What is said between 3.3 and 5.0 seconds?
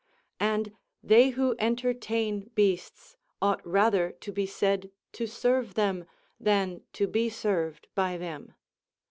ought rather to be said